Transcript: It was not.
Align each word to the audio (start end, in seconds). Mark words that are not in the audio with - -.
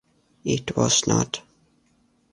It 0.43 0.75
was 0.75 1.05
not. 1.05 1.43